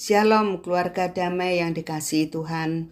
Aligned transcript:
Shalom 0.00 0.64
keluarga 0.64 1.12
damai 1.12 1.60
yang 1.60 1.76
dikasihi 1.76 2.32
Tuhan. 2.32 2.88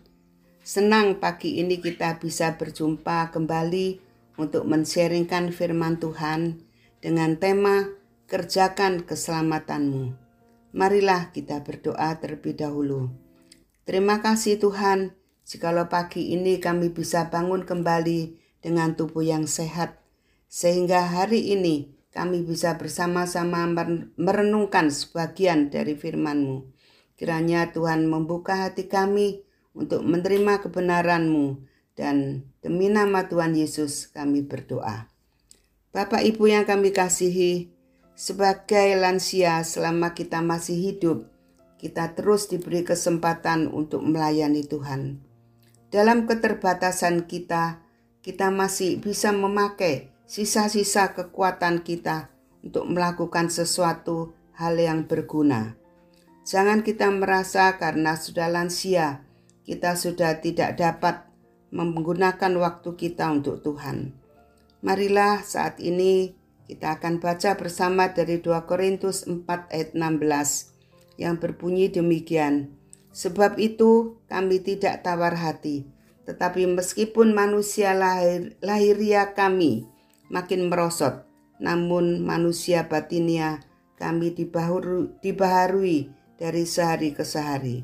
Senang 0.61 1.17
pagi 1.17 1.57
ini 1.57 1.81
kita 1.81 2.21
bisa 2.21 2.61
berjumpa 2.61 3.33
kembali 3.33 3.97
untuk 4.37 4.69
men-sharingkan 4.69 5.49
firman 5.51 5.97
Tuhan 5.97 6.61
dengan 7.01 7.41
tema 7.41 7.89
Kerjakan 8.29 9.09
Keselamatanmu. 9.09 10.13
Marilah 10.77 11.33
kita 11.33 11.65
berdoa 11.65 12.13
terlebih 12.21 12.61
dahulu. 12.61 13.09
Terima 13.89 14.21
kasih 14.21 14.61
Tuhan, 14.61 15.17
jikalau 15.49 15.89
pagi 15.89 16.37
ini 16.37 16.61
kami 16.61 16.93
bisa 16.93 17.33
bangun 17.33 17.65
kembali 17.65 18.37
dengan 18.61 18.93
tubuh 18.93 19.25
yang 19.25 19.49
sehat, 19.49 19.97
sehingga 20.53 21.09
hari 21.09 21.57
ini 21.57 21.98
kami 22.19 22.43
bisa 22.43 22.75
bersama-sama 22.75 23.63
merenungkan 24.19 24.91
sebagian 24.91 25.71
dari 25.71 25.95
firman-Mu. 25.95 26.67
Kiranya 27.15 27.71
Tuhan 27.71 28.11
membuka 28.11 28.59
hati 28.59 28.91
kami 28.91 29.47
untuk 29.71 30.03
menerima 30.03 30.59
kebenaran-Mu 30.67 31.63
dan 31.95 32.43
demi 32.59 32.91
nama 32.91 33.31
Tuhan 33.31 33.55
Yesus 33.55 34.11
kami 34.11 34.43
berdoa. 34.43 35.07
Bapak 35.95 36.27
Ibu 36.27 36.51
yang 36.51 36.67
kami 36.67 36.91
kasihi, 36.91 37.71
sebagai 38.19 38.99
lansia 38.99 39.63
selama 39.63 40.11
kita 40.19 40.43
masih 40.43 40.75
hidup, 40.75 41.31
kita 41.79 42.19
terus 42.19 42.51
diberi 42.51 42.83
kesempatan 42.83 43.71
untuk 43.71 44.03
melayani 44.03 44.67
Tuhan. 44.67 45.23
Dalam 45.95 46.27
keterbatasan 46.27 47.31
kita, 47.31 47.79
kita 48.27 48.51
masih 48.51 48.99
bisa 48.99 49.31
memakai 49.31 50.11
sisa-sisa 50.29 51.17
kekuatan 51.17 51.81
kita 51.81 52.29
untuk 52.61 52.85
melakukan 52.85 53.49
sesuatu 53.49 54.37
hal 54.61 54.77
yang 54.77 55.09
berguna. 55.09 55.81
Jangan 56.45 56.85
kita 56.85 57.09
merasa 57.09 57.81
karena 57.81 58.13
sudah 58.13 58.53
lansia, 58.53 59.25
kita 59.65 59.97
sudah 59.97 60.37
tidak 60.45 60.77
dapat 60.77 61.25
menggunakan 61.73 62.53
waktu 62.61 62.91
kita 62.93 63.33
untuk 63.33 63.65
Tuhan. 63.65 64.13
Marilah 64.85 65.41
saat 65.45 65.81
ini 65.81 66.37
kita 66.69 67.01
akan 67.01 67.25
baca 67.25 67.57
bersama 67.57 68.13
dari 68.13 68.45
2 68.45 68.69
Korintus 68.69 69.25
4 69.25 69.49
ayat 69.73 69.97
16 69.97 71.17
yang 71.17 71.41
berbunyi 71.41 71.89
demikian. 71.89 72.77
Sebab 73.17 73.57
itu 73.57 74.21
kami 74.29 74.61
tidak 74.61 75.01
tawar 75.01 75.41
hati, 75.41 75.89
tetapi 76.29 76.69
meskipun 76.69 77.33
manusia 77.33 77.97
lahir, 77.97 78.55
lahiria 78.61 79.33
kami 79.33 79.89
makin 80.29 80.69
merosot, 80.69 81.25
namun 81.61 82.25
manusia 82.25 82.87
batinia 82.87 83.65
kami 83.99 84.31
dibaharui 84.33 85.99
dari 86.39 86.65
sehari 86.65 87.11
ke 87.11 87.27
sehari. 87.27 87.83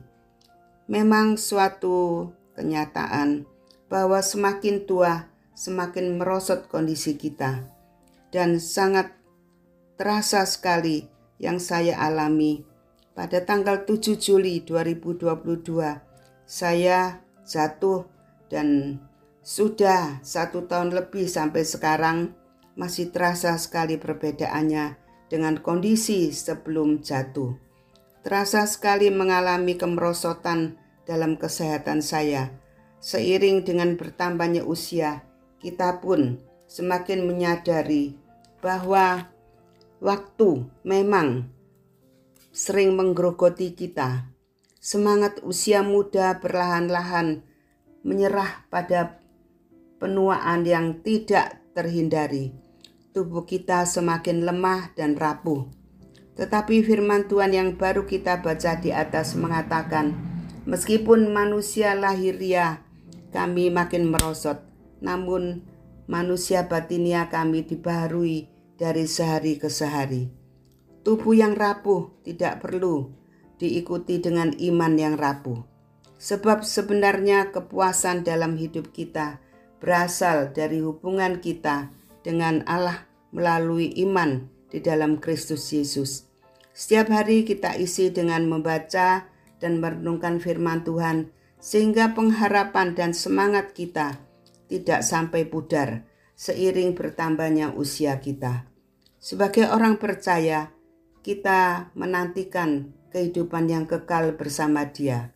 Memang 0.86 1.40
suatu 1.40 2.30
kenyataan 2.54 3.48
bahwa 3.90 4.22
semakin 4.22 4.86
tua, 4.86 5.26
semakin 5.56 6.20
merosot 6.20 6.70
kondisi 6.70 7.18
kita, 7.18 7.66
dan 8.30 8.62
sangat 8.62 9.10
terasa 9.98 10.46
sekali 10.46 11.10
yang 11.42 11.58
saya 11.58 11.98
alami 11.98 12.62
pada 13.14 13.42
tanggal 13.42 13.82
7 13.86 14.18
Juli 14.18 14.62
2022. 14.62 16.02
Saya 16.44 17.24
jatuh 17.46 18.04
dan 18.50 18.98
sudah 19.44 20.24
satu 20.24 20.64
tahun 20.64 20.96
lebih 20.96 21.28
sampai 21.28 21.68
sekarang 21.68 22.32
masih 22.80 23.12
terasa 23.12 23.52
sekali 23.60 24.00
perbedaannya 24.00 24.96
dengan 25.28 25.60
kondisi 25.60 26.32
sebelum 26.32 27.04
jatuh. 27.04 27.52
Terasa 28.24 28.64
sekali 28.64 29.12
mengalami 29.12 29.76
kemerosotan 29.76 30.80
dalam 31.04 31.36
kesehatan 31.36 32.00
saya. 32.00 32.48
Seiring 33.04 33.68
dengan 33.68 34.00
bertambahnya 34.00 34.64
usia, 34.64 35.28
kita 35.60 36.00
pun 36.00 36.40
semakin 36.64 37.28
menyadari 37.28 38.16
bahwa 38.64 39.28
waktu 40.00 40.64
memang 40.88 41.52
sering 42.48 42.96
menggerogoti 42.96 43.76
kita. 43.76 44.24
Semangat 44.80 45.44
usia 45.44 45.84
muda 45.84 46.40
perlahan-lahan 46.40 47.44
menyerah 48.04 48.64
pada 48.72 49.23
penuaan 50.04 50.68
yang 50.68 51.00
tidak 51.00 51.64
terhindari. 51.72 52.52
Tubuh 53.16 53.48
kita 53.48 53.88
semakin 53.88 54.44
lemah 54.44 54.92
dan 54.92 55.16
rapuh 55.16 55.64
tetapi 56.34 56.82
firman 56.82 57.30
Tuhan 57.30 57.54
yang 57.54 57.78
baru 57.78 58.10
kita 58.10 58.42
baca 58.42 58.74
di 58.82 58.90
atas 58.90 59.38
mengatakan, 59.38 60.18
meskipun 60.66 61.30
manusia 61.30 61.94
lahiriah 61.94 62.82
kami 63.30 63.70
makin 63.70 64.10
merosot, 64.10 64.58
namun 64.98 65.62
manusia 66.10 66.66
batinia 66.66 67.30
kami 67.30 67.62
dibaharui 67.62 68.50
dari 68.74 69.06
sehari 69.06 69.62
ke 69.62 69.70
sehari. 69.70 70.26
Tubuh 71.06 71.38
yang 71.38 71.54
rapuh 71.54 72.10
tidak 72.26 72.66
perlu 72.66 73.14
diikuti 73.62 74.18
dengan 74.18 74.50
iman 74.58 74.92
yang 74.98 75.14
rapuh. 75.14 75.62
Sebab 76.18 76.66
sebenarnya 76.66 77.52
kepuasan 77.54 78.26
dalam 78.26 78.58
hidup 78.58 78.90
kita 78.90 79.43
berasal 79.84 80.56
dari 80.56 80.80
hubungan 80.80 81.44
kita 81.44 81.92
dengan 82.24 82.64
Allah 82.64 83.04
melalui 83.36 83.92
iman 84.00 84.48
di 84.72 84.80
dalam 84.80 85.20
Kristus 85.20 85.68
Yesus. 85.76 86.24
Setiap 86.72 87.12
hari 87.12 87.44
kita 87.44 87.76
isi 87.76 88.08
dengan 88.08 88.48
membaca 88.48 89.28
dan 89.60 89.84
merenungkan 89.84 90.40
firman 90.40 90.88
Tuhan 90.88 91.28
sehingga 91.60 92.16
pengharapan 92.16 92.96
dan 92.96 93.12
semangat 93.12 93.76
kita 93.76 94.24
tidak 94.72 95.04
sampai 95.04 95.44
pudar 95.44 96.08
seiring 96.32 96.96
bertambahnya 96.96 97.76
usia 97.76 98.16
kita. 98.24 98.64
Sebagai 99.20 99.68
orang 99.68 100.00
percaya, 100.00 100.72
kita 101.20 101.92
menantikan 101.92 102.92
kehidupan 103.12 103.68
yang 103.68 103.84
kekal 103.84 104.32
bersama 104.36 104.88
Dia. 104.88 105.32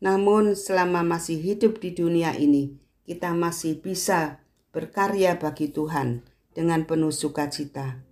Namun, 0.00 0.56
selama 0.56 1.04
masih 1.04 1.38
hidup 1.38 1.78
di 1.78 1.92
dunia 1.92 2.34
ini, 2.34 2.80
kita 3.04 3.32
masih 3.36 3.80
bisa 3.80 4.42
berkarya 4.70 5.36
bagi 5.38 5.72
Tuhan 5.72 6.24
dengan 6.54 6.86
penuh 6.86 7.14
sukacita. 7.14 8.02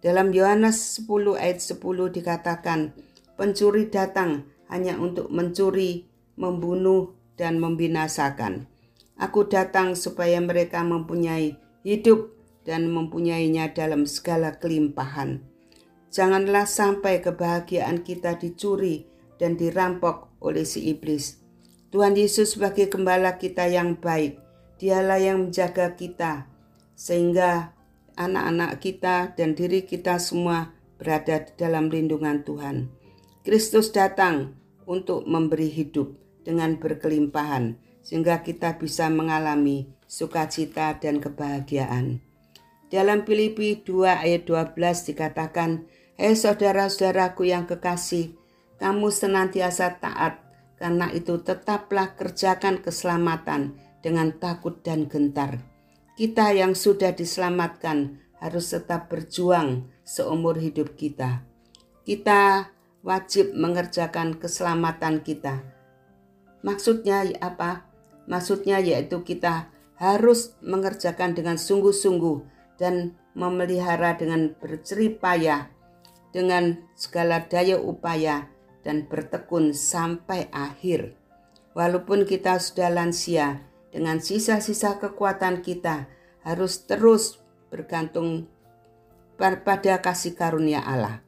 Dalam 0.00 0.32
Yohanes 0.32 1.02
10 1.04 1.36
ayat 1.36 1.60
10 1.60 1.80
dikatakan, 2.08 2.96
pencuri 3.36 3.92
datang 3.92 4.48
hanya 4.72 4.96
untuk 4.96 5.28
mencuri, 5.28 6.08
membunuh, 6.40 7.16
dan 7.40 7.56
membinasakan. 7.56 8.68
Aku 9.16 9.48
datang 9.48 9.96
supaya 9.96 10.36
mereka 10.40 10.84
mempunyai 10.84 11.56
hidup 11.84 12.36
dan 12.68 12.92
mempunyainya 12.92 13.72
dalam 13.72 14.04
segala 14.04 14.60
kelimpahan. 14.60 15.40
Janganlah 16.12 16.68
sampai 16.68 17.24
kebahagiaan 17.24 18.04
kita 18.04 18.36
dicuri 18.36 19.08
dan 19.40 19.56
dirampok 19.56 20.28
oleh 20.44 20.68
si 20.68 20.92
iblis. 20.92 21.39
Tuhan 21.90 22.14
Yesus 22.14 22.54
sebagai 22.54 22.86
gembala 22.86 23.34
kita 23.34 23.66
yang 23.66 23.98
baik, 23.98 24.38
dialah 24.78 25.18
yang 25.18 25.50
menjaga 25.50 25.98
kita, 25.98 26.46
sehingga 26.94 27.74
anak-anak 28.14 28.78
kita 28.78 29.34
dan 29.34 29.58
diri 29.58 29.82
kita 29.82 30.22
semua 30.22 30.70
berada 31.02 31.50
dalam 31.58 31.90
lindungan 31.90 32.46
Tuhan. 32.46 32.86
Kristus 33.42 33.90
datang 33.90 34.54
untuk 34.86 35.26
memberi 35.26 35.66
hidup 35.66 36.14
dengan 36.46 36.78
berkelimpahan 36.78 37.80
sehingga 38.06 38.46
kita 38.46 38.78
bisa 38.78 39.10
mengalami 39.10 39.90
sukacita 40.06 40.98
dan 40.98 41.18
kebahagiaan. 41.18 42.20
Dalam 42.90 43.22
Filipi 43.22 43.80
2 43.86 44.26
ayat 44.26 44.46
12 44.46 44.74
dikatakan, 45.14 45.86
Hei 46.20 46.36
saudara-saudaraku 46.36 47.48
yang 47.48 47.64
kekasih, 47.64 48.34
kamu 48.76 49.08
senantiasa 49.08 50.02
taat, 50.02 50.42
karena 50.80 51.12
itu 51.12 51.36
tetaplah 51.44 52.16
kerjakan 52.16 52.80
keselamatan 52.80 53.76
dengan 54.00 54.32
takut 54.40 54.80
dan 54.80 55.04
gentar 55.06 55.60
kita 56.20 56.52
yang 56.52 56.76
sudah 56.76 57.16
diselamatkan 57.16 58.20
harus 58.44 58.76
tetap 58.76 59.08
berjuang 59.08 59.88
seumur 60.04 60.60
hidup 60.60 60.92
kita. 60.92 61.48
Kita 62.04 62.68
wajib 63.00 63.56
mengerjakan 63.56 64.36
keselamatan 64.36 65.24
kita. 65.24 65.64
Maksudnya 66.60 67.24
apa? 67.40 67.88
Maksudnya 68.28 68.84
yaitu 68.84 69.24
kita 69.24 69.72
harus 69.96 70.52
mengerjakan 70.60 71.32
dengan 71.32 71.56
sungguh-sungguh 71.56 72.44
dan 72.76 73.16
memelihara 73.32 74.20
dengan 74.20 74.52
berceripaya 74.60 75.72
dengan 76.36 76.84
segala 77.00 77.48
daya 77.48 77.80
upaya 77.80 78.44
dan 78.80 79.06
bertekun 79.08 79.72
sampai 79.76 80.48
akhir. 80.52 81.16
Walaupun 81.76 82.26
kita 82.26 82.58
sudah 82.58 82.90
lansia, 82.90 83.62
dengan 83.90 84.22
sisa-sisa 84.22 85.02
kekuatan 85.02 85.66
kita 85.66 86.06
harus 86.46 86.86
terus 86.86 87.42
bergantung 87.68 88.46
pada 89.38 89.98
kasih 90.02 90.38
karunia 90.38 90.82
Allah. 90.84 91.22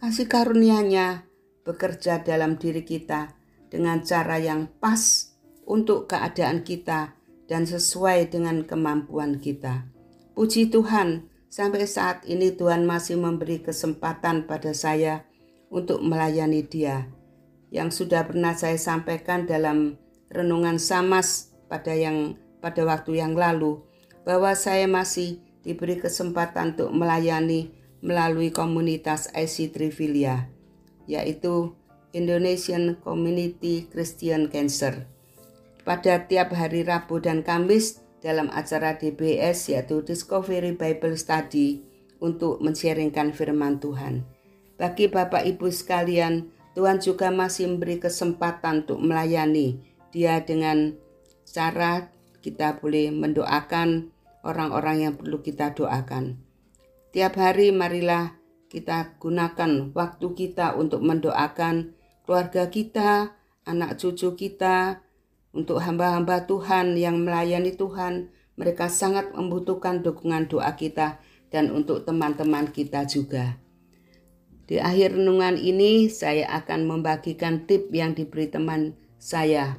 Kasih 0.00 0.28
karunia-Nya 0.28 1.24
bekerja 1.64 2.20
dalam 2.20 2.60
diri 2.60 2.84
kita 2.84 3.34
dengan 3.72 4.04
cara 4.04 4.36
yang 4.36 4.68
pas 4.68 5.32
untuk 5.64 6.06
keadaan 6.06 6.62
kita 6.62 7.16
dan 7.48 7.64
sesuai 7.64 8.32
dengan 8.32 8.64
kemampuan 8.64 9.40
kita. 9.40 9.88
Puji 10.36 10.68
Tuhan, 10.68 11.30
sampai 11.48 11.86
saat 11.86 12.26
ini 12.26 12.52
Tuhan 12.52 12.84
masih 12.84 13.16
memberi 13.16 13.62
kesempatan 13.62 14.44
pada 14.48 14.74
saya 14.74 15.24
untuk 15.74 15.98
melayani 15.98 16.62
Dia. 16.62 17.10
Yang 17.74 18.06
sudah 18.06 18.22
pernah 18.30 18.54
saya 18.54 18.78
sampaikan 18.78 19.50
dalam 19.50 19.98
renungan 20.30 20.78
Samas 20.78 21.50
pada 21.66 21.90
yang 21.90 22.38
pada 22.62 22.86
waktu 22.86 23.18
yang 23.18 23.34
lalu 23.34 23.82
bahwa 24.22 24.54
saya 24.54 24.86
masih 24.86 25.42
diberi 25.66 25.98
kesempatan 25.98 26.78
untuk 26.78 26.94
melayani 26.94 27.74
melalui 27.98 28.54
komunitas 28.54 29.26
IC 29.34 29.74
Trivilia 29.74 30.46
yaitu 31.10 31.74
Indonesian 32.14 32.96
Community 33.02 33.90
Christian 33.90 34.48
Cancer. 34.48 35.10
Pada 35.84 36.24
tiap 36.24 36.54
hari 36.56 36.86
Rabu 36.86 37.20
dan 37.20 37.44
Kamis 37.44 38.00
dalam 38.24 38.48
acara 38.54 38.96
DBS 38.96 39.68
yaitu 39.68 40.00
Discovery 40.00 40.72
Bible 40.72 41.18
Study 41.20 41.84
untuk 42.24 42.64
mensharingkan 42.64 43.36
firman 43.36 43.82
Tuhan. 43.82 44.33
Bagi 44.84 45.08
Bapak 45.08 45.48
Ibu 45.48 45.72
sekalian, 45.72 46.52
Tuhan 46.76 47.00
juga 47.00 47.32
masih 47.32 47.72
memberi 47.72 47.96
kesempatan 47.96 48.84
untuk 48.84 49.00
melayani 49.00 49.80
dia 50.12 50.44
dengan 50.44 50.92
cara 51.48 52.12
kita 52.44 52.84
boleh 52.84 53.08
mendoakan 53.08 54.12
orang-orang 54.44 55.08
yang 55.08 55.14
perlu 55.16 55.40
kita 55.40 55.72
doakan. 55.72 56.36
Tiap 57.16 57.32
hari 57.32 57.72
marilah 57.72 58.36
kita 58.68 59.16
gunakan 59.16 59.88
waktu 59.96 60.26
kita 60.36 60.76
untuk 60.76 61.00
mendoakan 61.00 61.96
keluarga 62.28 62.68
kita, 62.68 63.32
anak 63.64 63.96
cucu 63.96 64.36
kita, 64.36 65.00
untuk 65.56 65.80
hamba-hamba 65.80 66.44
Tuhan 66.44 66.92
yang 67.00 67.24
melayani 67.24 67.72
Tuhan. 67.72 68.28
Mereka 68.60 68.92
sangat 68.92 69.32
membutuhkan 69.32 70.04
dukungan 70.04 70.44
doa 70.52 70.76
kita 70.76 71.24
dan 71.48 71.72
untuk 71.72 72.04
teman-teman 72.04 72.68
kita 72.68 73.08
juga. 73.08 73.63
Di 74.64 74.80
akhir 74.80 75.12
renungan 75.20 75.60
ini 75.60 76.08
saya 76.08 76.48
akan 76.64 76.88
membagikan 76.88 77.68
tip 77.68 77.92
yang 77.92 78.16
diberi 78.16 78.48
teman 78.48 78.96
saya. 79.20 79.76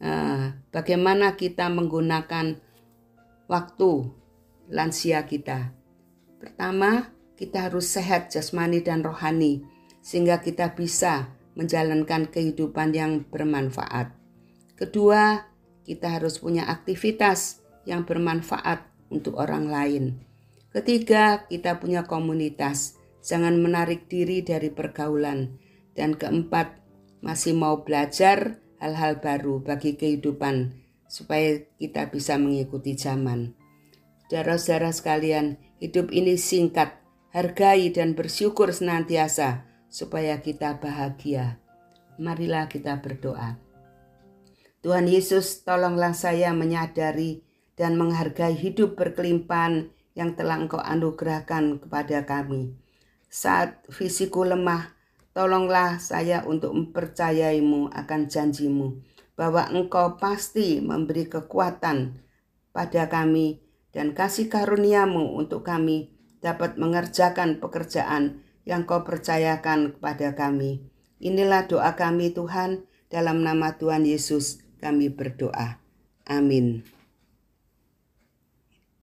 Uh, 0.00 0.52
bagaimana 0.72 1.36
kita 1.36 1.68
menggunakan 1.72 2.56
waktu 3.48 3.90
lansia 4.68 5.24
kita. 5.24 5.72
Pertama, 6.40 7.12
kita 7.36 7.68
harus 7.68 7.88
sehat 7.88 8.28
jasmani 8.32 8.84
dan 8.84 9.00
rohani 9.00 9.64
sehingga 10.00 10.40
kita 10.40 10.76
bisa 10.76 11.32
menjalankan 11.56 12.28
kehidupan 12.28 12.92
yang 12.92 13.24
bermanfaat. 13.28 14.12
Kedua, 14.76 15.48
kita 15.84 16.20
harus 16.20 16.40
punya 16.40 16.68
aktivitas 16.68 17.60
yang 17.84 18.04
bermanfaat 18.04 18.84
untuk 19.12 19.36
orang 19.40 19.68
lain. 19.68 20.04
Ketiga, 20.70 21.44
kita 21.50 21.82
punya 21.82 22.06
komunitas, 22.06 22.99
jangan 23.24 23.60
menarik 23.60 24.08
diri 24.08 24.44
dari 24.44 24.68
pergaulan. 24.72 25.56
Dan 25.96 26.16
keempat, 26.16 26.80
masih 27.20 27.52
mau 27.52 27.84
belajar 27.84 28.60
hal-hal 28.80 29.20
baru 29.20 29.60
bagi 29.60 29.94
kehidupan 29.94 30.80
supaya 31.10 31.60
kita 31.76 32.08
bisa 32.08 32.40
mengikuti 32.40 32.96
zaman. 32.96 33.52
Saudara-saudara 34.30 34.94
sekalian, 34.94 35.58
hidup 35.82 36.14
ini 36.14 36.38
singkat, 36.38 36.96
hargai 37.34 37.90
dan 37.90 38.14
bersyukur 38.14 38.70
senantiasa 38.70 39.66
supaya 39.90 40.38
kita 40.38 40.78
bahagia. 40.78 41.58
Marilah 42.16 42.70
kita 42.70 43.02
berdoa. 43.02 43.58
Tuhan 44.80 45.10
Yesus, 45.10 45.60
tolonglah 45.66 46.14
saya 46.16 46.54
menyadari 46.56 47.44
dan 47.74 47.98
menghargai 47.98 48.54
hidup 48.56 48.96
berkelimpahan 48.96 49.92
yang 50.16 50.38
telah 50.38 50.56
Engkau 50.56 50.80
anugerahkan 50.80 51.82
kepada 51.82 52.24
kami. 52.24 52.76
Saat 53.30 53.86
fisiku 53.86 54.42
lemah, 54.42 54.90
tolonglah 55.30 56.02
saya 56.02 56.42
untuk 56.42 56.74
mempercayaimu 56.74 57.94
akan 57.94 58.26
janjimu 58.26 58.98
bahwa 59.38 59.70
Engkau 59.70 60.18
pasti 60.18 60.82
memberi 60.82 61.30
kekuatan 61.30 62.18
pada 62.74 63.06
kami 63.06 63.62
dan 63.94 64.18
kasih 64.18 64.50
karuniamu 64.50 65.38
untuk 65.38 65.62
kami 65.62 66.10
dapat 66.42 66.74
mengerjakan 66.74 67.62
pekerjaan 67.62 68.42
yang 68.66 68.82
kau 68.84 69.06
percayakan 69.06 69.94
kepada 69.94 70.34
kami. 70.34 70.84
Inilah 71.22 71.70
doa 71.70 71.94
kami 71.94 72.34
Tuhan, 72.34 72.84
dalam 73.10 73.42
nama 73.46 73.78
Tuhan 73.78 74.06
Yesus 74.06 74.62
kami 74.78 75.10
berdoa. 75.10 75.82
Amin. 76.26 76.99